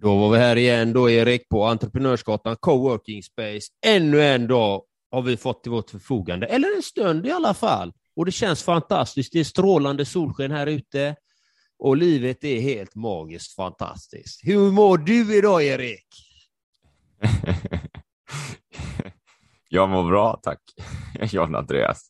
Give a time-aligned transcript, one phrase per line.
[0.00, 3.68] Då var vi här igen då Erik på Entreprenörsgatan Coworking Space.
[3.86, 7.92] Ännu en dag har vi fått till vårt förfogande, eller en stund i alla fall.
[8.16, 9.32] Och det känns fantastiskt.
[9.32, 11.16] Det är strålande solsken här ute
[11.78, 14.40] och livet är helt magiskt fantastiskt.
[14.42, 16.06] Hur mår du idag Erik?
[19.68, 20.60] Jag mår bra tack,
[21.32, 22.02] John Andreas.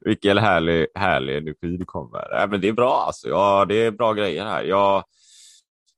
[0.00, 2.42] Vilken härlig, härlig energi du kommer.
[2.42, 3.28] Äh, men det är bra alltså.
[3.28, 4.62] Ja, det är bra grejer här.
[4.62, 5.04] Jag,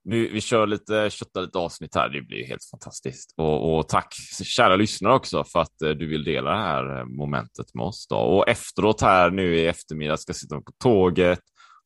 [0.09, 2.09] nu, vi kör lite, köttar lite avsnitt här.
[2.09, 3.35] Det blir helt fantastiskt.
[3.37, 7.05] Och, och, tack kära lyssnare också för att eh, du vill dela det här eh,
[7.05, 8.07] momentet med oss.
[8.09, 8.17] Då.
[8.17, 11.41] Och efteråt här nu i eftermiddag ska jag sitta på tåget,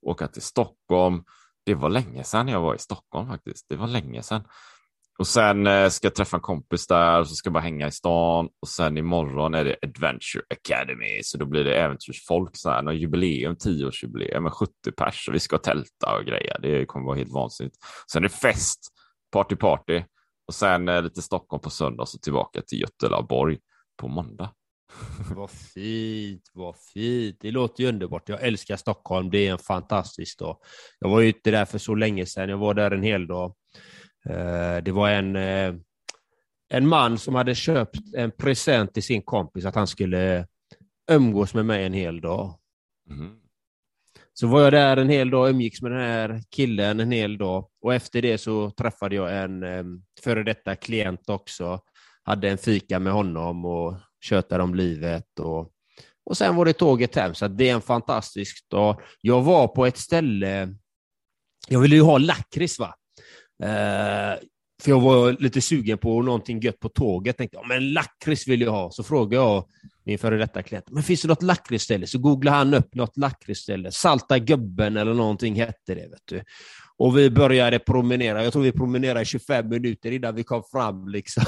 [0.07, 1.23] åka till Stockholm.
[1.67, 3.67] Det var länge sedan jag var i Stockholm faktiskt.
[3.69, 4.43] Det var länge sedan.
[5.21, 7.93] Och sen eh, ska jag träffa en kompis där så ska jag bara hänga i
[7.93, 8.49] stan.
[8.63, 12.97] Och sen imorgon är det Adventure Academy, så då blir det äventyrsfolk, så här, någon
[12.97, 16.59] jubileum, tioårsjubileum med 70 pers och vi ska tälta och grejer.
[16.63, 17.77] Det kommer vara helt vansinnigt.
[18.13, 18.81] Sen är det fest,
[19.33, 20.03] party party
[20.49, 23.59] och sen eh, lite Stockholm på söndag och så tillbaka till Götelaborg
[23.97, 24.51] på måndag.
[25.37, 27.37] Vad fint, vad fint.
[27.41, 28.29] Det låter ju underbart.
[28.29, 29.31] Jag älskar Stockholm.
[29.31, 30.57] Det är en fantastisk dag.
[30.99, 32.49] Jag var ju inte där för så länge sedan.
[32.49, 33.55] Jag var där en hel dag.
[34.29, 35.75] Eh, det var en, eh,
[36.69, 40.47] en man som hade köpt en present till sin kompis att han skulle
[41.11, 42.59] umgås med mig en hel dag.
[43.11, 43.37] Mm.
[44.33, 47.39] Så var jag där en hel dag och umgicks med den här killen en hel
[47.39, 49.85] dag och efter det så träffade jag en eh,
[50.23, 51.81] före detta klient också.
[52.23, 55.73] Hade en fika med honom och tjötade om livet och,
[56.25, 57.35] och sen var det tåget hem.
[57.35, 59.01] Så det är en fantastisk dag.
[59.21, 60.75] Jag var på ett ställe,
[61.69, 62.95] jag ville ju ha lakrits va?
[63.63, 64.39] Eh,
[64.83, 67.37] för jag var lite sugen på någonting gött på tåget.
[67.37, 68.91] Tänkte, ja, men lakrits vill jag ha.
[68.91, 69.65] Så frågade jag
[70.05, 72.07] min före detta klient, men finns det något lakritsställe?
[72.07, 73.93] Så googlade han upp något lakritsställe.
[73.93, 76.09] Salta gubben eller någonting hette det.
[76.09, 76.43] Vet du.
[76.97, 78.45] Och vi började promenera.
[78.45, 81.09] Jag tror vi promenerade 25 minuter innan vi kom fram.
[81.09, 81.45] Liksom.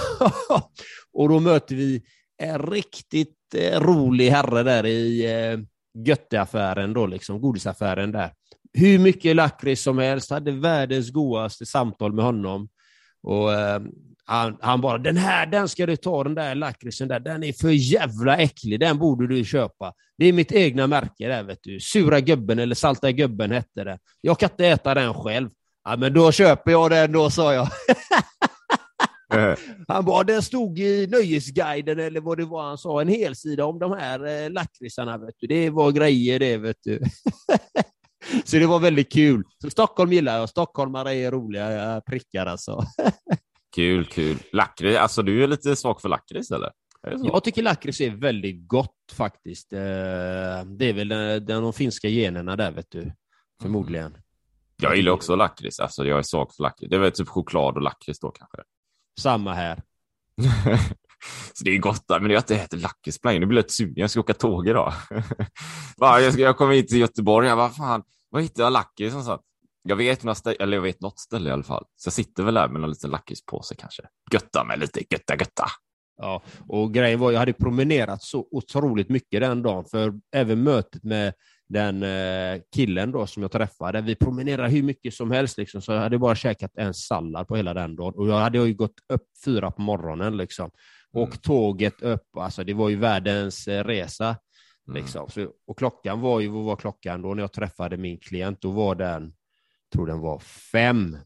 [1.12, 2.02] och då möter vi
[2.38, 5.58] en riktigt eh, rolig herre där i eh,
[6.04, 8.32] Götteaffären, då, liksom, godisaffären där
[8.74, 12.68] hur mycket lakrits som helst, hade världens godaste samtal med honom.
[13.22, 13.80] Och eh,
[14.24, 17.52] han, han, bara, den här, den ska du ta, den där lakritsen där, den är
[17.52, 19.92] för jävla äcklig, den borde du köpa.
[20.18, 21.80] Det är mitt egna märke där, vet du.
[21.80, 23.98] Sura gubben eller salta gubben hette det.
[24.20, 25.50] Jag kan inte äta den själv.
[25.84, 27.68] Ja, men då köper jag den då, sa jag.
[29.88, 33.64] Han bara, den stod i Nöjesguiden eller vad det var han sa, en hel sida
[33.64, 35.18] om de här eh, lakritsarna.
[35.18, 35.46] Vet du.
[35.46, 37.00] Det var grejer det, vet du.
[38.44, 39.44] Så det var väldigt kul.
[39.58, 40.48] Så Stockholm gillar jag.
[40.48, 42.84] Stockholmare är roliga prickar alltså.
[43.74, 44.38] Kul, kul.
[44.52, 46.72] Lakrits, alltså du är lite svag för lakrits eller?
[47.02, 49.72] Jag tycker lakrits är väldigt gott faktiskt.
[49.72, 49.78] Eh,
[50.64, 53.12] det är väl den, de finska generna där, vet du.
[53.62, 54.16] Förmodligen.
[54.76, 55.80] Jag gillar också lakrits.
[55.80, 56.90] Alltså, jag är svag för lakrits.
[56.90, 58.58] Det är väl typ choklad och lakrits då kanske.
[59.20, 59.82] Samma här.
[61.52, 63.74] Så det är gott där, men jag inte ätit lakrits på Nu blir jag lite
[63.74, 63.94] sugen.
[63.96, 64.92] Jag ska åka tåg idag.
[65.96, 67.48] jag, ska, jag kommer hit till Göteborg.
[67.48, 69.40] Jag bara, fan, vad hittar jag lakrits någonstans?
[69.82, 71.84] Jag vet, några ställe, eller jag vet något ställe i alla fall.
[71.96, 74.02] Så jag sitter väl där med en liten lakritspåse kanske.
[74.32, 75.64] Götta med lite götta götta.
[76.16, 81.04] Ja, och grejen var jag hade promenerat så otroligt mycket den dagen, för även mötet
[81.04, 81.32] med
[81.68, 85.92] den eh, killen då som jag träffade, vi promenerade hur mycket som helst, liksom, så
[85.92, 88.14] jag hade bara käkat en sallad på hela den dagen.
[88.16, 90.36] Och jag hade ju gått upp fyra på morgonen.
[90.36, 90.70] Liksom.
[91.12, 91.38] Och mm.
[91.42, 94.36] tåget upp, alltså det var ju världens eh, resa.
[94.88, 95.02] Mm.
[95.02, 95.30] Liksom.
[95.30, 98.60] Så, och klockan var ju, vad var klockan då när jag träffade min klient?
[98.60, 99.32] Då var den,
[99.92, 101.18] tror den var fem.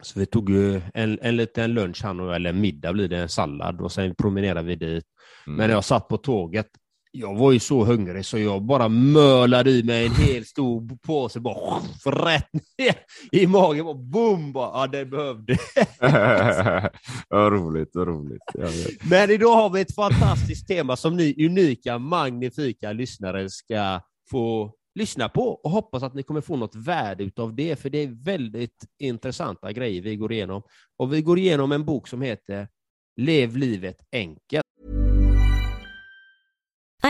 [0.00, 3.28] Så vi tog ju en, en liten lunch, han och, eller middag blir det, en
[3.28, 5.04] sallad och sen promenerade vi dit.
[5.46, 5.56] Mm.
[5.56, 6.68] Men när jag satt på tåget,
[7.12, 11.40] jag var ju så hungrig så jag bara mölade i mig en hel stor påse,
[11.40, 12.94] bara rätt ner
[13.32, 13.84] i magen.
[13.84, 14.52] Bara, boom!
[14.52, 15.56] Bara, ja, det behövde.
[17.28, 18.42] vad roligt, roligt.
[19.10, 25.28] Men idag har vi ett fantastiskt tema som ni unika, magnifika lyssnare ska få lyssna
[25.28, 28.84] på och hoppas att ni kommer få något värde av det, för det är väldigt
[28.98, 30.62] intressanta grejer vi går igenom.
[30.98, 32.68] Och vi går igenom en bok som heter
[33.16, 34.61] Lev livet enkelt.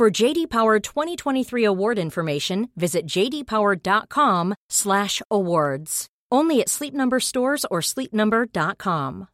[0.00, 6.06] For JD Power 2023 award information, visit jdpower.com/awards.
[6.34, 9.26] Only at Sleep Number stores or sleepnumber.com.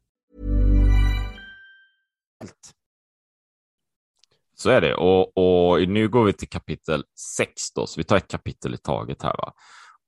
[4.57, 4.95] Så är det.
[4.95, 7.05] Och, och nu går vi till kapitel
[7.37, 9.35] 6 då, så vi tar ett kapitel i taget här.
[9.39, 9.53] Va?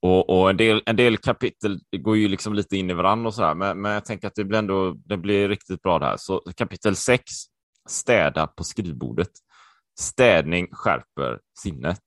[0.02, 3.34] Och, och en, del, en del kapitel går ju liksom lite in i varandra och
[3.34, 6.06] så här, men, men jag tänker att det blir ändå det blir riktigt bra det
[6.06, 6.16] här.
[6.16, 7.22] Så kapitel 6,
[7.88, 9.30] städa på skrivbordet.
[10.00, 12.00] Städning skärper sinnet.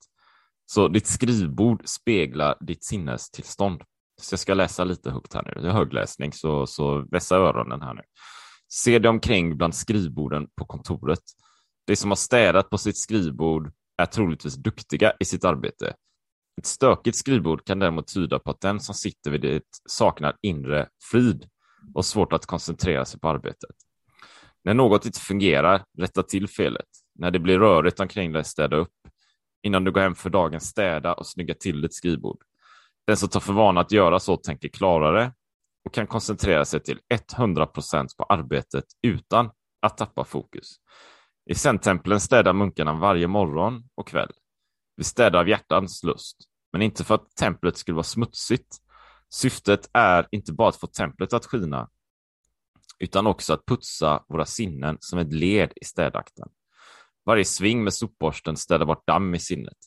[0.65, 3.81] Så ditt skrivbord speglar ditt sinnestillstånd.
[4.21, 5.61] Så jag ska läsa lite högt här nu.
[5.61, 8.01] Det är högläsning, så, så vässa öronen här nu.
[8.67, 11.19] Se dig omkring bland skrivborden på kontoret.
[11.87, 15.93] De som har städat på sitt skrivbord är troligtvis duktiga i sitt arbete.
[16.57, 20.89] Ett stökigt skrivbord kan däremot tyda på att den som sitter vid det saknar inre
[21.11, 21.49] frid
[21.93, 23.75] och svårt att koncentrera sig på arbetet.
[24.63, 27.00] När något inte fungerar, rätta till felet.
[27.21, 28.93] När det blir rörigt omkring dig, städa upp.
[29.63, 32.43] Innan du går hem för dagen, städa och snygga till ditt skrivbord.
[33.07, 35.33] Den som tar för vana att göra så tänker klarare
[35.85, 36.99] och kan koncentrera sig till
[37.37, 39.51] 100 procent på arbetet utan
[39.81, 40.75] att tappa fokus.
[41.49, 44.31] I Zen-templen städar munkarna varje morgon och kväll.
[44.97, 46.37] Vi städar av hjärtans lust,
[46.73, 48.77] men inte för att templet skulle vara smutsigt.
[49.29, 51.89] Syftet är inte bara att få templet att skina,
[52.99, 56.49] utan också att putsa våra sinnen som ett led i städakten.
[57.25, 59.77] Varje sving med sopborsten städar bort damm i sinnet.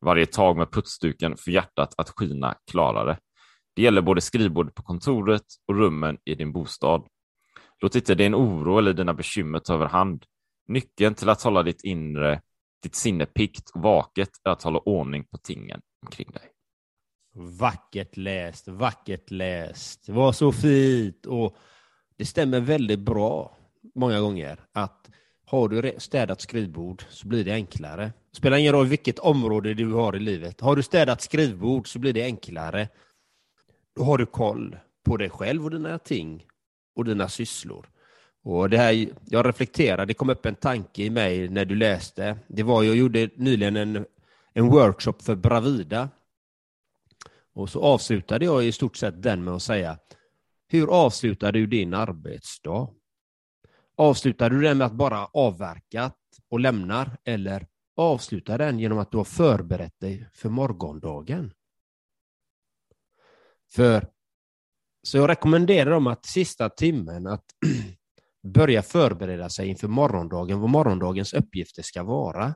[0.00, 3.18] Varje tag med putsduken får hjärtat att skina klarare.
[3.74, 7.06] Det gäller både skrivbordet på kontoret och rummen i din bostad.
[7.80, 10.24] Låt inte din oro eller dina bekymmer ta överhand.
[10.68, 12.40] Nyckeln till att hålla ditt inre,
[12.82, 16.48] ditt sinne pikt och vaket är att hålla ordning på tingen omkring dig.
[17.34, 20.06] Vackert läst, vackert läst.
[20.06, 21.56] Det var så fint och
[22.16, 23.56] det stämmer väldigt bra
[23.94, 25.10] många gånger att
[25.52, 28.12] har du städat skrivbord så blir det enklare.
[28.30, 30.60] Det spelar ingen roll vilket område du har i livet.
[30.60, 32.88] Har du städat skrivbord så blir det enklare.
[33.96, 36.46] Då har du koll på dig själv och dina ting
[36.96, 37.88] och dina sysslor.
[38.44, 42.38] Och det här, jag reflekterar, det kom upp en tanke i mig när du läste.
[42.46, 44.06] Det var, jag gjorde nyligen en,
[44.52, 46.08] en workshop för Bravida.
[47.54, 49.98] Och så avslutade jag i stort sett den med att säga,
[50.68, 52.88] hur avslutar du din arbetsdag?
[54.02, 56.18] Avslutar du den med att bara avverkat
[56.48, 57.66] och lämnar eller
[57.96, 61.52] avslutar den genom att du har förberett dig för morgondagen?
[63.74, 64.08] För
[65.02, 67.44] så jag rekommenderar dem att sista timmen att
[68.54, 72.54] börja förbereda sig inför morgondagen, vad morgondagens uppgifter ska vara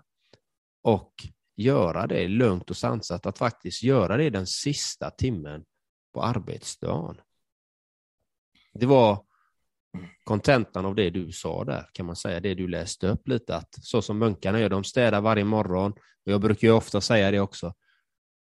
[0.83, 1.13] och
[1.57, 5.65] göra det lugnt och sansat, att faktiskt göra det den sista timmen
[6.15, 7.21] på arbetsdagen.
[8.73, 9.27] Det var
[10.25, 13.79] kontentan av det du sa där, kan man säga, det du läste upp lite, att
[13.81, 17.41] så som munkarna gör, de städar varje morgon, och jag brukar ju ofta säga det
[17.41, 17.75] också,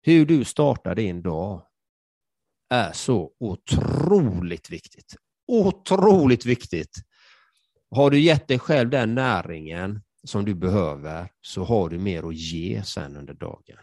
[0.02, 1.68] hur du startar din dag
[2.70, 5.16] är så otroligt viktigt.
[5.48, 6.96] Otroligt viktigt.
[7.92, 12.36] Har du gett dig själv den näringen som du behöver så har du mer att
[12.36, 13.78] ge sen under dagen.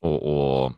[0.00, 0.72] Och, och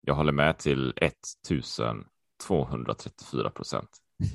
[0.00, 4.03] jag håller med till 1234 procent.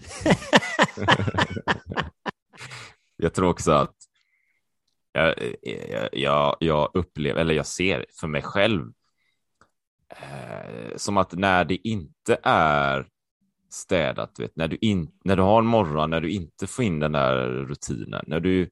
[3.18, 3.96] jag tror också att
[5.12, 5.36] jag,
[6.12, 8.92] jag, jag, upplever, eller jag ser för mig själv,
[10.10, 13.08] eh, som att när det inte är
[13.70, 17.00] städat, vet, när, du in, när du har en morgon, när du inte får in
[17.00, 18.70] den där rutinen, när du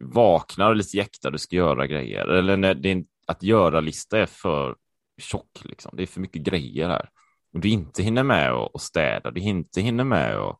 [0.00, 4.76] vaknar och lite jäktar, du ska göra grejer, eller när din att göra-lista är för
[5.18, 5.96] tjock, liksom.
[5.96, 7.10] det är för mycket grejer här.
[7.56, 10.58] Och du inte hinner med att städa, du inte hinner med att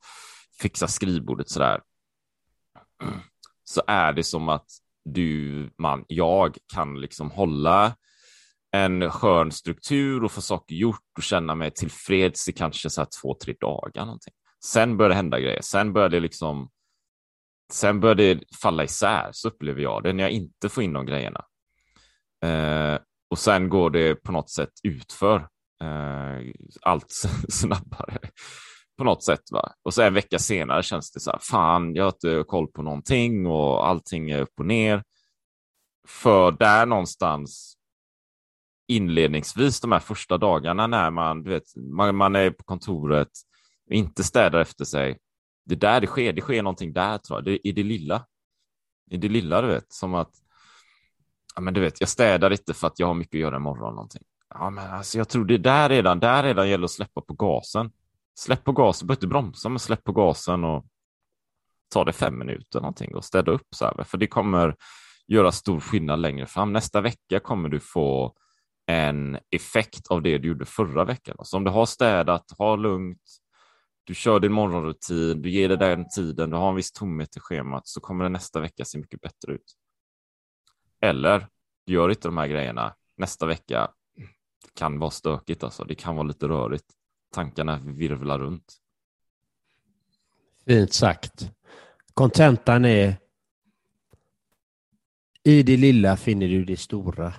[0.60, 1.80] fixa skrivbordet sådär,
[3.64, 4.66] så är det som att
[5.04, 7.96] du, man, jag kan liksom hålla
[8.72, 13.08] en skön struktur och få saker gjort och känna mig tillfreds i kanske så här
[13.22, 14.04] två, tre dagar.
[14.04, 14.34] Någonting.
[14.64, 15.62] Sen börjar det hända grejer.
[15.62, 16.70] Sen börjar det liksom
[17.72, 21.06] Sen börjar det falla isär, så upplever jag det, när jag inte får in de
[21.06, 21.44] grejerna.
[22.44, 22.98] Eh,
[23.30, 25.48] och sen går det på något sätt utför
[25.82, 26.52] eh,
[26.82, 27.10] allt
[27.48, 28.18] snabbare
[28.98, 29.42] på något sätt.
[29.52, 29.72] Va?
[29.82, 32.82] Och så en vecka senare känns det så här, fan, jag har inte koll på
[32.82, 35.04] någonting och allting är upp och ner.
[36.08, 37.76] För där någonstans
[38.88, 43.30] inledningsvis de här första dagarna när man, du vet, man, man är på kontoret
[43.86, 45.18] och inte städar efter sig.
[45.64, 46.32] Det är där det sker.
[46.32, 47.44] Det sker någonting där tror jag.
[47.44, 48.26] Det, I det lilla.
[49.10, 50.30] I det lilla, du vet, som att
[51.54, 53.94] ja, men du vet, jag städar inte för att jag har mycket att göra imorgon.
[53.94, 54.22] Någonting.
[54.58, 57.90] Ja, men alltså, jag tror det där redan, där redan gäller att släppa på gasen.
[58.38, 60.86] Släpp på gasen, behöver inte bromsa, men släpp på gasen och
[61.88, 63.66] ta det fem minuter någonting och städa upp.
[63.70, 64.76] Så här, för det kommer
[65.26, 66.72] göra stor skillnad längre fram.
[66.72, 68.34] Nästa vecka kommer du få
[68.86, 71.36] en effekt av det du gjorde förra veckan.
[71.42, 73.22] Så om du har städat, har lugnt,
[74.04, 77.40] du kör din morgonrutin, du ger dig den tiden, du har en viss tomhet i
[77.40, 79.74] schemat så kommer det nästa vecka se mycket bättre ut.
[81.00, 81.46] Eller
[81.86, 83.90] du gör inte de här grejerna nästa vecka.
[84.74, 85.84] Kan vara stökigt alltså.
[85.84, 86.84] Det kan vara lite rörigt.
[87.32, 88.76] Tankarna virvlar runt.
[90.66, 91.50] Fint sagt.
[92.14, 93.16] Kontentan är
[95.42, 97.34] i det lilla finner du det stora.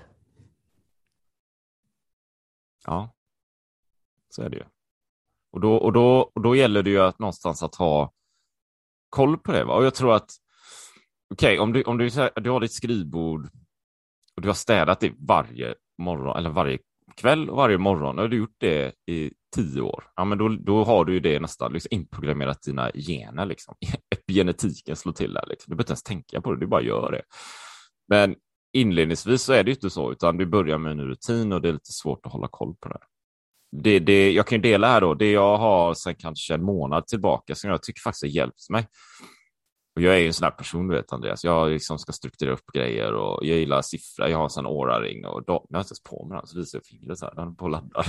[2.86, 3.15] Ja,
[4.29, 4.63] så är det ju.
[5.51, 8.13] Och då, och då, och då gäller det ju att någonstans att ha
[9.10, 9.63] koll på det.
[9.63, 9.74] Va?
[9.74, 10.31] Och jag tror att,
[11.34, 13.50] okej, okay, om, du, om du, du har ditt skrivbord
[14.36, 16.79] och du har städat det varje morgon eller varje
[17.21, 20.50] kväll och varje morgon och har du gjort det i tio år, ja, men då,
[20.50, 23.45] då har du ju det nästan liksom inprogrammerat dina gener.
[23.45, 23.75] Liksom.
[24.15, 25.45] Epigenetiken slår till där.
[25.47, 25.71] Liksom.
[25.71, 27.21] Du behöver inte ens tänka på det, du bara gör det.
[28.07, 28.36] Men
[28.74, 31.74] inledningsvis så är det inte så, utan du börjar med en rutin och det är
[31.74, 33.00] lite svårt att hålla koll på det.
[33.71, 37.07] Det, det, jag kan ju dela här då, det jag har sedan kanske en månad
[37.07, 38.88] tillbaka som jag tycker faktiskt har hjälpt mig.
[39.97, 42.53] Och jag är ju en sån här person, du vet Andreas, jag liksom ska strukturera
[42.53, 45.91] upp grejer och jag gillar siffror, jag har en sån åraring och då, jag inte
[45.91, 48.05] ens på mig den, så visar jag fingret så här, den på och laddar.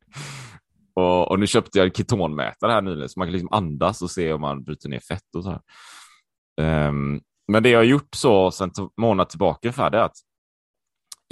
[0.94, 4.10] och, och, nu köpte jag en ketonmätare här nyligen, så man kan liksom andas och
[4.10, 6.88] se om man bryter ner fett och så här.
[6.88, 7.20] Um,
[7.52, 10.16] men det jag har gjort så sedan månad tillbaka ungefär, det är att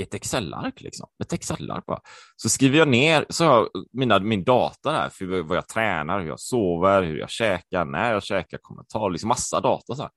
[0.02, 1.08] ett Excel-ark, liksom.
[1.22, 2.00] ett Excel-ark bara.
[2.36, 6.28] Så skriver jag ner så har mina, min data där för vad jag tränar, hur
[6.28, 9.94] jag sover, hur jag käkar, när jag käkar, kommentar, liksom massa data.
[9.94, 10.10] Så här.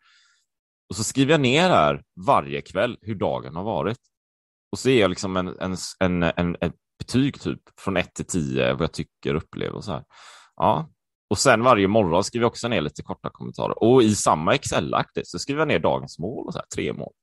[0.90, 4.00] Och så skriver jag ner här varje kväll hur dagen har varit.
[4.72, 8.26] Och så ger jag liksom en, en, en, en, ett betyg typ från 1 till
[8.26, 10.04] 10 vad jag tycker och upplever och så här.
[10.56, 10.90] Ja,
[11.30, 13.84] och sen varje morgon skriver jag också ner lite korta kommentarer.
[13.84, 17.14] Och i samma Excel-ark så skriver jag ner dagens mål och så här, tre mål.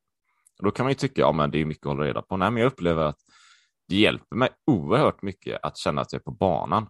[0.58, 2.36] Och då kan man ju tycka, ja men det är mycket att hålla reda på.
[2.36, 3.18] Nej, men jag upplever att
[3.88, 6.88] det hjälper mig oerhört mycket att känna att jag är på banan.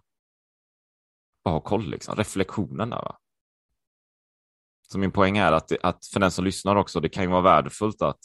[1.43, 2.15] Bara ha koll, liksom.
[2.15, 2.97] reflektionen där.
[2.97, 3.17] Va?
[4.91, 7.41] Så min poäng är att, att för den som lyssnar också, det kan ju vara
[7.41, 8.19] värdefullt att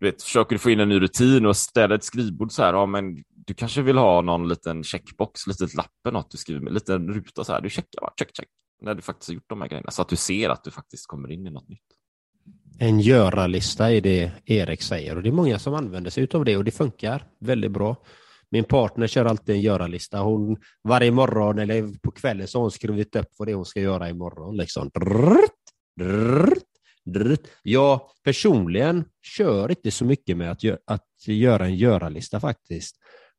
[0.00, 2.86] vet, försöker du få in en ny rutin och städa ett skrivbord så här, ja
[2.86, 7.08] men du kanske vill ha någon liten checkbox, litet lapp något du skriver med, liten
[7.08, 8.48] ruta så här, du checkar bara, check, check,
[8.82, 11.06] när du faktiskt har gjort de här grejerna, så att du ser att du faktiskt
[11.06, 11.99] kommer in i något nytt.
[12.82, 16.56] En göra-lista är det Erik säger och det är många som använder sig av det
[16.56, 17.96] och det funkar väldigt bra.
[18.50, 20.18] Min partner kör alltid en göra-lista.
[20.18, 20.56] Hon,
[20.88, 23.80] varje morgon eller på kvällen så har hon skrivit upp vad det är hon ska
[23.80, 24.56] göra imorgon.
[24.56, 24.90] Liksom.
[24.94, 25.50] Drrrt,
[26.00, 26.62] drrrt,
[27.04, 27.40] drrrt.
[27.62, 32.96] Jag personligen kör inte så mycket med att, gö att göra en göra-lista faktiskt.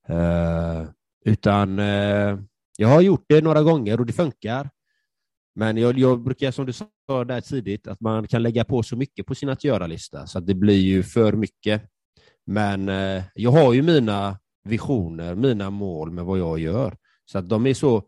[0.09, 0.89] Uh,
[1.25, 2.39] utan uh,
[2.77, 4.69] jag har gjort det några gånger och det funkar.
[5.55, 8.95] Men jag, jag brukar, som du sa där tidigt, att man kan lägga på så
[8.95, 11.81] mycket på sin att göra-lista så att det blir ju för mycket.
[12.45, 16.97] Men eh, jag har ju mina visioner, mina mål med vad jag gör.
[17.25, 18.03] Så att de är så,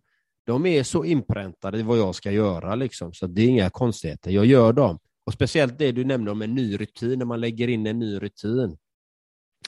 [0.45, 4.31] de är så inpräntade i vad jag ska göra, liksom, så det är inga konstigheter.
[4.31, 4.99] Jag gör dem.
[5.25, 8.19] Och Speciellt det du nämnde om en ny rutin, när man lägger in en ny
[8.19, 8.77] rutin.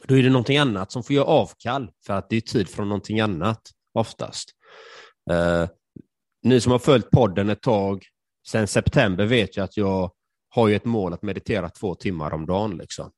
[0.07, 2.89] Då är det någonting annat som får göra avkall, för att det är tid från
[2.89, 3.61] någonting annat,
[3.93, 4.49] oftast.
[5.31, 5.69] Eh,
[6.45, 8.03] ni som har följt podden ett tag,
[8.47, 10.11] sedan september vet ju att jag
[10.49, 12.77] har ju ett mål att meditera två timmar om dagen.
[12.77, 13.11] Liksom.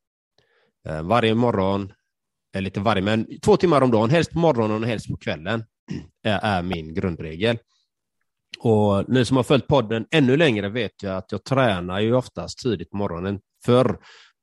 [0.88, 1.94] Eh, varje morgon,
[2.56, 5.64] eller lite varje, men två timmar om dagen, helst på morgonen och helst på kvällen,
[6.24, 7.58] är, är min grundregel.
[8.60, 12.60] Och ni som har följt podden ännu längre vet ju att jag tränar ju oftast
[12.60, 13.40] tidigt på morgonen.
[13.66, 14.00] Förr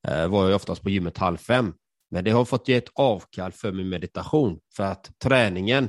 [0.08, 1.74] eh, var jag oftast på gymmet halv fem.
[2.10, 4.58] Men det har fått ge ett avkall för min meditation.
[4.76, 5.88] För att träningen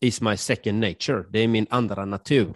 [0.00, 1.24] is my second nature.
[1.32, 2.54] Det är min andra natur.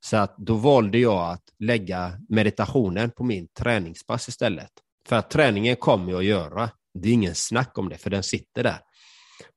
[0.00, 4.70] Så att då valde jag att lägga meditationen på min träningspass istället.
[5.08, 6.70] För att träningen kommer jag att göra.
[6.94, 8.80] Det är ingen snack om det, för den sitter där.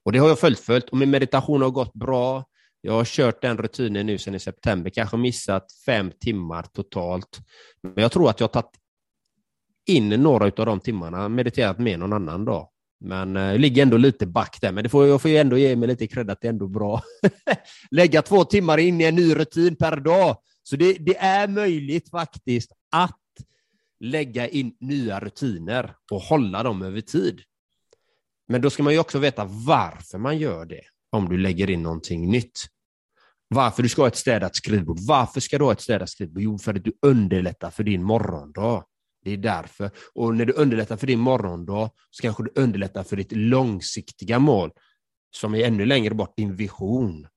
[0.06, 2.46] Och det har jag fullföljt och min meditation har gått bra.
[2.82, 7.40] Jag har kört den rutinen nu sedan i september, kanske missat fem timmar totalt.
[7.84, 8.78] Men jag tror att jag har tagit
[9.86, 12.70] in några av de timmarna, mediterat med någon annan dag.
[13.04, 15.58] Men jag eh, ligger ändå lite back där, men det får, jag får ju ändå
[15.58, 17.02] ge mig lite cred att det är ändå bra.
[17.92, 20.38] Lägga två timmar in i en ny rutin per dag.
[20.64, 23.18] Så det, det är möjligt faktiskt att
[24.00, 27.42] lägga in nya rutiner och hålla dem över tid.
[28.48, 30.82] Men då ska man ju också veta varför man gör det,
[31.12, 32.60] om du lägger in någonting nytt.
[33.48, 35.00] Varför du ska ha ett städat skrivbord.
[35.00, 36.42] Varför ska du ha ett städat skrivbord?
[36.44, 38.84] Jo, för att du underlättar för din morgondag.
[39.24, 39.92] Det är därför.
[40.14, 44.72] Och när du underlättar för din morgondag så kanske du underlättar för ditt långsiktiga mål,
[45.32, 47.28] som är ännu längre bort, din vision.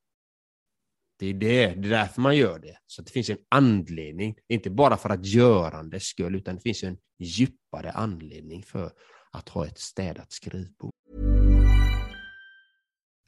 [1.19, 2.79] Det är det, det är därför man gör det.
[2.87, 6.97] Så det finns en anledning, inte bara för att görandets skull, utan det finns en
[7.19, 8.93] djupare anledning för
[9.33, 10.93] att ha ett städat skrivbord.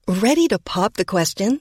[0.06, 1.60] Ready to pop the question?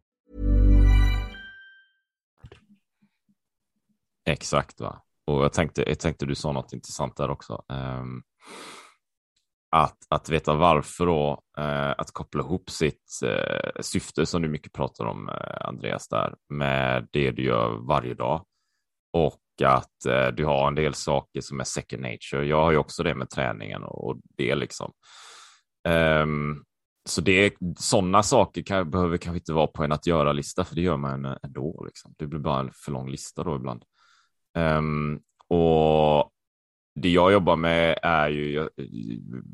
[4.25, 5.01] Exakt va.
[5.25, 7.63] Och jag tänkte, jag tänkte du sa något intressant där också.
[7.69, 8.23] Um,
[9.75, 14.73] att, att veta varför då, eh, att koppla ihop sitt eh, syfte som du mycket
[14.73, 18.45] pratar om, eh, Andreas, där med det du gör varje dag
[19.13, 22.45] och att eh, du har en del saker som är second nature.
[22.45, 24.93] Jag har ju också det med träningen och, och det liksom.
[25.89, 26.63] Um,
[27.05, 30.81] så det sådana saker kan, behöver kanske inte vara på en att göra-lista, för det
[30.81, 31.83] gör man ändå.
[31.85, 32.13] Liksom.
[32.17, 33.83] Det blir bara en för lång lista då ibland.
[34.57, 36.31] Um, och
[36.95, 38.69] det jag jobbar med är ju,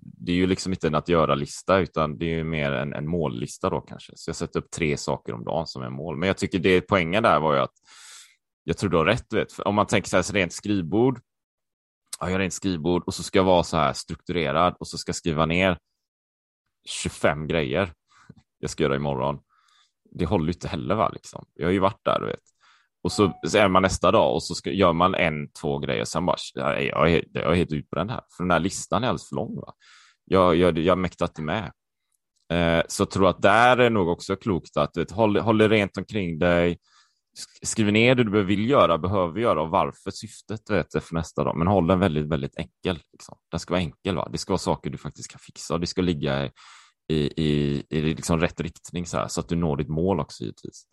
[0.01, 3.07] det är ju liksom inte en att göra-lista, utan det är ju mer en, en
[3.07, 4.13] mållista då kanske.
[4.15, 6.17] Så jag sätter upp tre saker om dagen som är mål.
[6.17, 7.73] Men jag tycker det poängen där var ju att
[8.63, 9.59] jag tror du har rätt, vet.
[9.59, 11.19] om man tänker så här, så rent skrivbord,
[12.19, 15.09] jag har rent skrivbord och så ska jag vara så här strukturerad och så ska
[15.09, 15.77] jag skriva ner
[16.85, 17.93] 25 grejer
[18.59, 19.39] jag ska göra imorgon.
[20.11, 21.09] Det håller ju inte heller, va?
[21.09, 21.45] Liksom.
[21.53, 22.43] Jag har ju varit där, du vet.
[23.03, 26.05] Och så, så är man nästa dag och så ska, gör man en, två grejer.
[26.05, 28.21] Sen bara, jag är, jag är, helt ut helt utbränd här.
[28.37, 29.55] För den här listan är alldeles för lång.
[29.55, 29.73] Va?
[30.25, 31.71] Jag, jag, jag mäktar inte med.
[32.53, 35.67] Eh, så jag tror att där är nog också klokt att vet, håll, håll det
[35.67, 36.77] rent omkring dig.
[37.61, 41.57] Skriv ner det du vill göra, behöver göra och varför syftet vet, för nästa dag.
[41.57, 42.99] Men håll den väldigt, väldigt enkel.
[43.13, 43.37] Liksom.
[43.51, 44.15] Den ska vara enkel.
[44.15, 44.29] Va?
[44.31, 46.51] Det ska vara saker du faktiskt kan fixa och det ska ligga i,
[47.13, 50.43] i, i, i liksom rätt riktning så, här, så att du når ditt mål också
[50.43, 50.83] givetvis.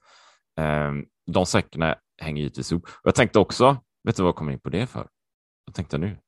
[0.60, 2.84] Ehm, de säckarna hänger givetvis ihop.
[2.84, 5.08] Och jag tänkte också, vet du vad jag kommer in på det för?
[5.66, 6.18] Jag tänkte nu.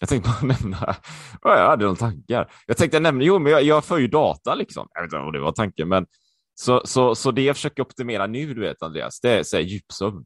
[0.00, 0.96] Jag tänkte bara nämna,
[1.42, 2.52] jag hade några tankar.
[2.66, 4.88] Jag tänkte nämna, jo men jag, jag för ju data liksom.
[4.94, 6.06] Jag vet inte om det var tanken, men
[6.54, 9.62] så, så, så det jag försöker optimera nu, du vet Andreas, det är så här,
[9.64, 10.24] djupsömn.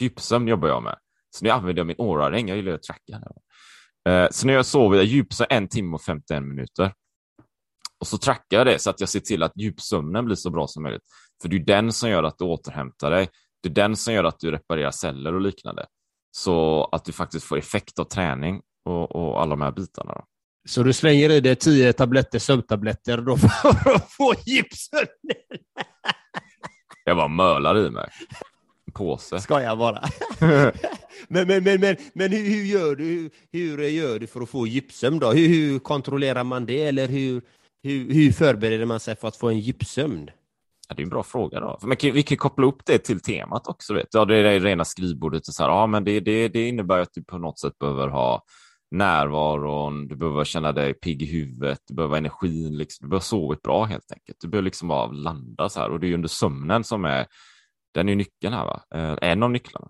[0.00, 0.96] Djupsömn jobbar jag med.
[1.30, 3.22] Så nu använder jag min Oura-ring, jag gillar att tracka.
[4.08, 6.92] Eh, så när jag sover, jag djupsar en timme och 51 minuter.
[8.00, 10.66] Och så trackar jag det så att jag ser till att djupsömnen blir så bra
[10.66, 11.02] som möjligt.
[11.42, 13.28] För det är den som gör att du återhämtar dig.
[13.62, 15.86] Det är den som gör att du reparerar celler och liknande.
[16.30, 20.12] Så att du faktiskt får effekt av träning och, och alla de här bitarna.
[20.12, 20.24] Då.
[20.68, 23.48] Så du slänger i dig tio tabletter sömntabletter då för
[23.94, 25.06] att få gipsen?
[27.04, 28.08] Jag bara mölar i mig.
[28.86, 29.40] En påse.
[29.40, 30.02] Ska jag bara.
[31.28, 34.66] men, men, men, men, men hur, hur, gör du, hur gör du för att få
[34.66, 35.32] gipsömn då?
[35.32, 36.82] Hur, hur kontrollerar man det?
[36.82, 37.42] Eller hur,
[37.82, 40.30] hur, hur förbereder man sig för att få en djupsömn?
[40.90, 41.60] Ja, det är en bra fråga.
[41.60, 41.78] Då.
[41.82, 43.94] Men vi kan koppla upp det till temat också.
[43.94, 44.06] Vet.
[44.10, 45.48] Ja, det är det rena skrivbordet.
[45.48, 48.08] Och så här, ja, men det, det, det innebär att du på något sätt behöver
[48.08, 48.42] ha
[48.90, 53.04] närvaron, du behöver känna dig pigg i huvudet, du behöver energin, liksom.
[53.04, 54.38] du behöver sovit bra helt enkelt.
[54.40, 57.26] Du behöver liksom bara landa så här och det är under sömnen som är,
[57.94, 58.82] den är nyckeln här, va?
[58.94, 59.88] Eh, en av nycklarna.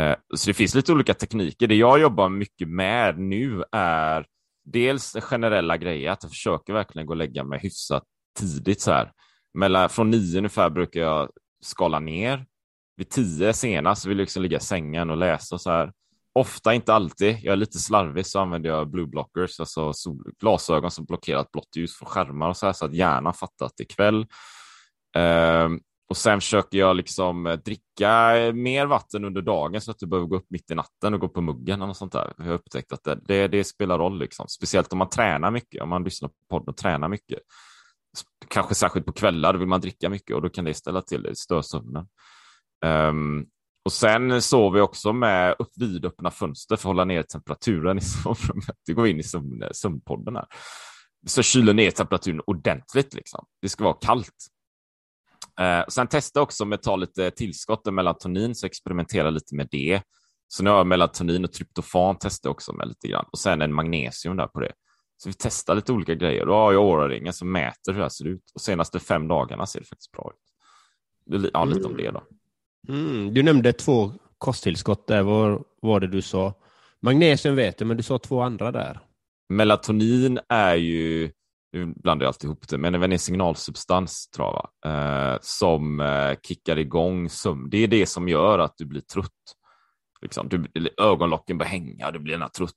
[0.00, 1.66] Eh, så det finns lite olika tekniker.
[1.66, 4.26] Det jag jobbar mycket med nu är
[4.64, 8.04] dels generella grejer, att jag försöker verkligen gå och lägga mig hyfsat
[8.40, 9.12] tidigt så här.
[9.54, 11.30] Mellan, från nio ungefär brukar jag
[11.62, 12.46] skala ner.
[12.96, 15.92] Vid tio senast vill jag liksom ligga i sängen och läsa så här.
[16.32, 17.38] Ofta, inte alltid.
[17.42, 19.92] Jag är lite slarvig så använder jag blue blockers, alltså
[20.40, 23.72] glasögon som blockerar blått ljus från skärmar och så här så att hjärnan fattar att
[23.76, 24.26] det är kväll.
[25.16, 30.06] Um, och sen försöker jag liksom eh, dricka mer vatten under dagen så att du
[30.06, 32.32] behöver gå upp mitt i natten och gå på muggen och sånt där.
[32.36, 34.48] Jag har upptäckt att det, det, det, spelar roll, liksom.
[34.48, 37.38] speciellt om man tränar mycket, om man lyssnar på podden och tränar mycket.
[38.48, 41.22] Kanske särskilt på kvällar, då vill man dricka mycket och då kan det ställa till
[41.22, 42.06] det, störa sömnen.
[42.84, 43.46] Um, ehm,
[43.84, 48.00] och sen sover vi också med upp, vidöppna fönster för att hålla ner temperaturen i
[48.22, 48.76] sovrummet.
[48.86, 50.46] Det går in i sömn, sömnpodden här.
[51.26, 53.14] Så kyler ner temperaturen ordentligt.
[53.14, 53.46] Liksom.
[53.62, 54.46] Det ska vara kallt.
[55.60, 59.68] Eh, sen testa också med att ta lite tillskott av melatonin, så experimentera lite med
[59.70, 60.02] det.
[60.48, 63.74] Så nu har jag melatonin och tryptofan testar också med lite grann och sen en
[63.74, 64.72] magnesium där på det.
[65.24, 66.46] Så vi testar lite olika grejer.
[66.46, 69.66] Då har jag Oura-ringen som mäter hur det här ser ut och senaste fem dagarna
[69.66, 71.50] ser det faktiskt bra ut.
[71.52, 72.22] Ja, lite om det då.
[72.88, 75.22] Mm, du nämnde två kosttillskott där.
[75.22, 76.54] Vad var det du sa?
[77.02, 79.00] Magnesium vet du, men du sa två andra där.
[79.48, 81.32] Melatonin är ju
[81.72, 84.48] nu blandar jag alltid ihop det, men en signalsubstans tror
[84.82, 84.92] jag?
[84.92, 87.70] Eh, som eh, kickar igång sömn.
[87.70, 89.54] Det är det som gör att du blir trött.
[90.22, 90.64] Liksom, du,
[91.02, 92.72] ögonlocken börjar hänga, du blir trött.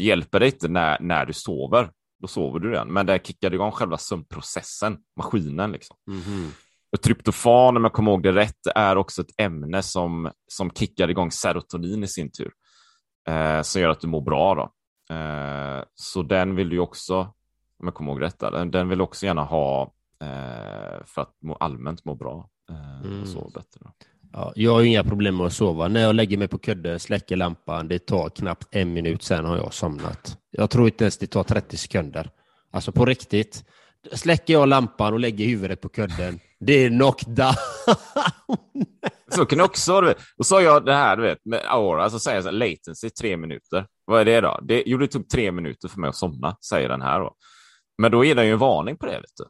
[0.00, 1.90] Det hjälper dig inte när, när du sover.
[2.18, 5.72] Då sover du igen, men det kickar igång själva sömnprocessen, maskinen.
[5.72, 5.96] Liksom.
[6.08, 6.50] Mm -hmm.
[6.92, 11.10] Och tryptofan, om jag kommer ihåg det rätt, är också ett ämne som, som kickar
[11.10, 12.52] igång serotonin i sin tur.
[13.28, 14.54] Eh, som gör att du mår bra.
[14.54, 14.72] Då.
[15.14, 17.34] Eh, så den vill du också
[17.78, 18.38] om jag kommer ihåg rätt.
[18.38, 19.82] Den, den vill också gärna ha
[20.20, 23.22] eh, för att må, allmänt må bra eh, mm.
[23.22, 23.80] och sova bättre.
[24.32, 25.88] Ja, jag har inga problem med att sova.
[25.88, 29.56] När jag lägger mig på kudden, släcker lampan, det tar knappt en minut, sen har
[29.56, 30.38] jag somnat.
[30.50, 32.30] Jag tror inte ens det tar 30 sekunder.
[32.72, 33.64] Alltså på riktigt.
[34.12, 37.54] Släcker jag lampan och lägger huvudet på kudden, det är knockdown.
[39.34, 40.14] så kan det också vara.
[40.38, 42.56] Och så har jag det här du vet, med Aura, så säger jag så här,
[42.56, 43.86] latency tre minuter.
[44.04, 44.58] Vad är det då?
[44.62, 47.20] Det, jo, det tog tre minuter för mig att somna, säger den här.
[47.20, 47.34] Då.
[47.98, 49.12] Men då är det ju en varning på det.
[49.12, 49.44] Vet du.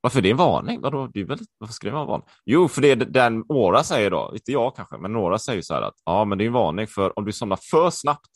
[0.00, 0.80] Varför det är en varning?
[0.80, 1.06] Vadå?
[1.06, 2.28] Det är väl, varför ska det vara en varning?
[2.44, 5.74] Jo, för det är den Åra säger då, inte jag kanske, men några säger så
[5.74, 8.30] här att ja, men det är en varning för om du somnar för snabbt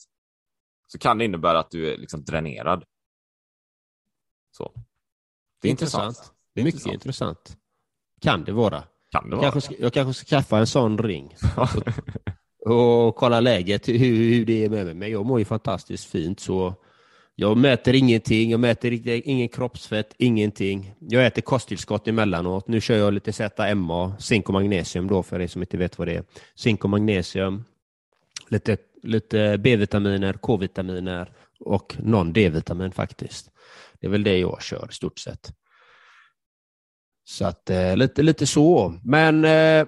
[0.87, 2.85] så kan det innebära att du är liksom dränerad.
[4.57, 4.73] Så.
[5.63, 6.05] Det är intressant.
[6.05, 6.35] intressant.
[6.55, 6.95] Det är mycket intressant.
[6.95, 7.57] intressant.
[8.21, 8.85] Kan det vara.
[9.11, 9.47] Kan det vara.
[9.47, 11.35] Jag kanske, ska, jag kanske ska skaffa en sån ring.
[12.67, 14.95] och, och kolla läget, hur, hur det är med mig.
[14.95, 16.75] Men jag mår ju fantastiskt fint så
[17.37, 20.95] jag mäter ingenting, jag mäter ingen kroppsfett, ingenting.
[20.99, 22.69] Jag äter kosttillskott emellanåt.
[22.69, 26.09] Nu kör jag lite ZMA, zink och magnesium då för er som inte vet vad
[26.09, 26.25] det är.
[26.55, 27.65] Zink och magnesium,
[28.49, 33.51] lite, lite B-vitaminer, K-vitaminer och någon D-vitamin faktiskt.
[34.01, 35.53] Det är väl det jag kör i stort sett.
[37.25, 38.95] Så att eh, lite, lite så.
[39.05, 39.87] Men eh,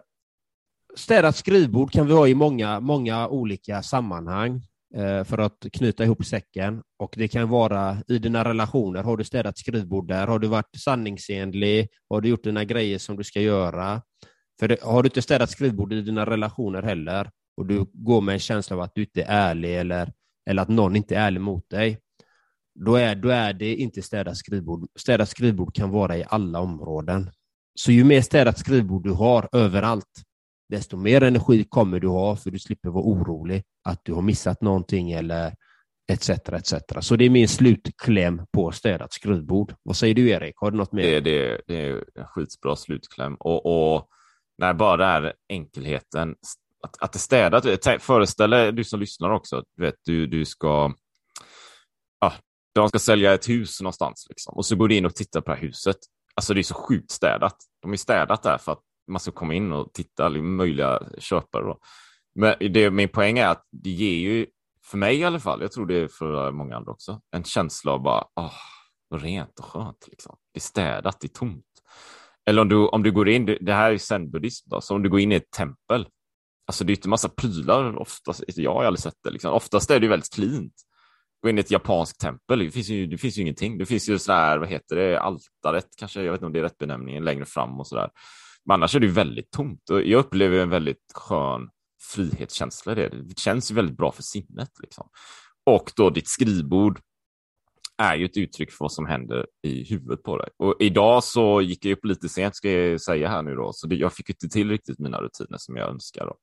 [0.96, 4.62] städat skrivbord kan vi ha i många, många olika sammanhang.
[4.96, 6.82] Eh, för att knyta ihop säcken.
[6.98, 9.02] Och det kan vara i dina relationer.
[9.02, 10.26] Har du städat skrivbord där?
[10.26, 11.88] Har du varit sanningsenlig?
[12.11, 14.02] Har du gjort dina grejer som du ska göra?
[14.61, 18.32] För det, har du inte städat skrivbord i dina relationer heller och du går med
[18.32, 20.12] en känsla av att du inte är ärlig eller,
[20.50, 21.98] eller att någon inte är ärlig mot dig,
[22.85, 24.88] då är, då är det inte städat skrivbord.
[24.98, 27.30] Städat skrivbord kan vara i alla områden.
[27.74, 30.22] Så ju mer städat skrivbord du har överallt,
[30.68, 34.61] desto mer energi kommer du ha för du slipper vara orolig att du har missat
[34.61, 35.55] någonting eller
[36.12, 36.31] etc.
[36.31, 36.74] etc.
[37.00, 39.74] Så det är min slutkläm på städat skrivbord.
[39.83, 40.55] Vad säger du Erik?
[40.57, 41.02] Har du något mer?
[41.02, 44.09] Det, det, det är en skitbra slutkläm och, och
[44.59, 46.35] när bara den här enkelheten
[46.83, 47.87] att, att det städat.
[47.87, 49.64] Eh, Föreställ dig du som lyssnar också.
[49.76, 50.94] Du vet, du, du ska
[52.20, 52.33] ja,
[52.74, 54.57] de ska sälja ett hus någonstans liksom.
[54.57, 55.96] och så går du in och tittar på det här huset.
[56.35, 57.57] Alltså det är så sjukt städat.
[57.83, 61.64] De är städat där för att man ska komma in och titta, möjliga köpare.
[61.64, 61.78] Då.
[62.34, 64.46] Men det, min poäng är att det ger ju,
[64.84, 67.92] för mig i alla fall, jag tror det är för många andra också, en känsla
[67.92, 68.52] av bara, åh,
[69.08, 70.08] vad rent och skönt.
[70.08, 70.36] Liksom.
[70.52, 71.64] Det är städat, det är tomt.
[72.46, 75.20] Eller om du, om du går in, det här är zen-buddhism, så om du går
[75.20, 76.06] in i ett tempel,
[76.66, 79.52] alltså det är inte massa prylar oftast, jag har aldrig sett det, liksom.
[79.52, 80.74] oftast är det väldigt cleant.
[81.42, 83.78] Gå in i ett japanskt tempel, det finns ju, det finns ju ingenting.
[83.78, 86.62] Det finns ju sådär, vad heter det, altaret kanske, jag vet inte om det är
[86.62, 88.10] rätt benämning, längre fram och sådär.
[88.66, 91.68] Men annars är det väldigt tomt och jag upplever en väldigt skön
[92.14, 93.09] frihetskänsla i det.
[93.09, 94.70] Det känns väldigt bra för sinnet.
[94.83, 95.09] Liksom.
[95.66, 97.00] Och då ditt skrivbord
[97.98, 100.48] är ju ett uttryck för vad som händer i huvudet på dig.
[100.57, 103.87] Och idag så gick jag upp lite sent ska jag säga här nu då, så
[103.87, 106.26] det, jag fick inte till riktigt mina rutiner som jag önskar.
[106.26, 106.37] Då.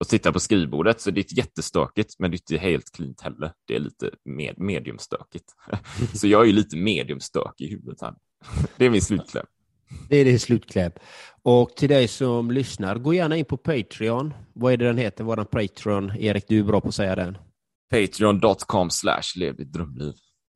[0.00, 3.52] och titta på skrivbordet så det är jättestökigt, men det är inte helt klint heller.
[3.66, 5.52] Det är lite med, mediumstökigt.
[6.14, 8.14] så jag är ju lite mediumstök i huvudet här.
[8.76, 9.46] Det är min slutkläm.
[10.08, 10.92] Det är din slutkläm.
[11.42, 14.34] Och till dig som lyssnar, gå gärna in på Patreon.
[14.52, 16.12] Vad är det den heter, våran Patreon?
[16.18, 17.38] Erik, du är bra på att säga den.
[17.90, 20.12] Patreon.com slash lev ditt drömliv.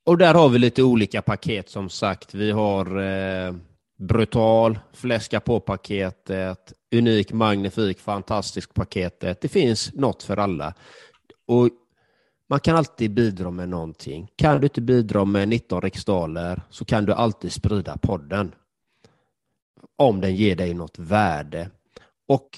[0.06, 2.34] Och där har vi lite olika paket som sagt.
[2.34, 3.54] Vi har eh,
[3.98, 9.40] brutal, fläska på-paketet, unik, magnifik, fantastisk paketet.
[9.40, 10.74] Det finns något för alla.
[11.46, 11.68] Och
[12.50, 14.28] man kan alltid bidra med någonting.
[14.36, 18.52] Kan du inte bidra med 19 riksdaler så kan du alltid sprida podden.
[19.98, 21.70] Om den ger dig något värde.
[22.28, 22.48] Och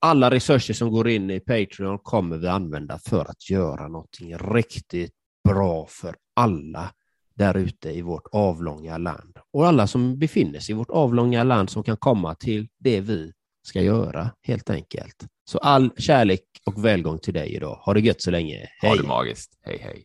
[0.00, 5.12] alla resurser som går in i Patreon kommer vi använda för att göra någonting riktigt
[5.48, 6.92] bra för alla
[7.34, 9.38] där ute i vårt avlånga land.
[9.52, 13.32] Och alla som befinner sig i vårt avlånga land som kan komma till det vi
[13.62, 15.26] ska göra, helt enkelt.
[15.44, 17.74] Så all kärlek och välgång till dig idag.
[17.74, 18.68] Ha det gött så länge.
[18.80, 18.90] Hej!
[18.90, 19.58] Ha det magiskt.
[19.62, 20.04] Hej, hej.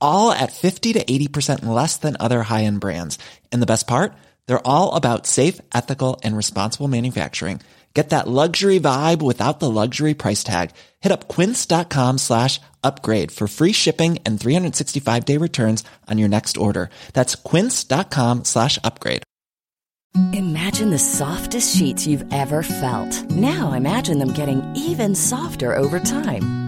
[0.00, 3.18] all at 50 to 80% less than other high-end brands.
[3.52, 4.12] And the best part?
[4.46, 7.60] They're all about safe, ethical, and responsible manufacturing.
[7.94, 10.70] Get that luxury vibe without the luxury price tag.
[11.00, 16.90] Hit up quince.com slash upgrade for free shipping and 365-day returns on your next order.
[17.12, 19.24] That's quince.com slash upgrade.
[20.32, 23.30] Imagine the softest sheets you've ever felt.
[23.30, 26.67] Now imagine them getting even softer over time.